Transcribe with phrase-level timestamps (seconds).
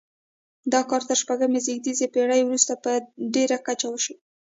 [0.73, 2.91] دا کار تر شپږمې زېږدیزې پیړۍ وروسته په
[3.33, 4.15] ډیره کچه وشو.